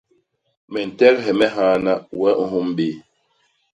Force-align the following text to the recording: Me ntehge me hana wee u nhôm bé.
Me 0.71 0.79
ntehge 0.89 1.31
me 1.39 1.45
hana 1.55 1.93
wee 2.19 2.37
u 2.41 2.45
nhôm 2.51 2.67
bé. 2.77 2.87